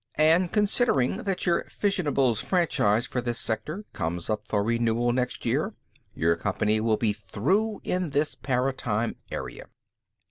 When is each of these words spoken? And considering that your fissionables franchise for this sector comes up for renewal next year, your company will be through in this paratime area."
And 0.17 0.51
considering 0.51 1.17
that 1.25 1.45
your 1.45 1.63
fissionables 1.65 2.41
franchise 2.41 3.05
for 3.05 3.21
this 3.21 3.37
sector 3.37 3.85
comes 3.93 4.31
up 4.31 4.47
for 4.47 4.63
renewal 4.63 5.13
next 5.13 5.45
year, 5.45 5.75
your 6.15 6.35
company 6.35 6.81
will 6.81 6.97
be 6.97 7.13
through 7.13 7.81
in 7.83 8.09
this 8.09 8.33
paratime 8.33 9.17
area." 9.31 9.67